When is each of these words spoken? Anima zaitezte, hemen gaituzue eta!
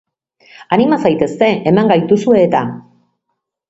Anima 0.77 0.99
zaitezte, 1.05 1.51
hemen 1.73 1.95
gaituzue 1.95 2.45
eta! 2.49 2.67